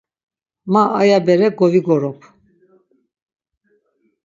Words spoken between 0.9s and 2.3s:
aya bere govigorop.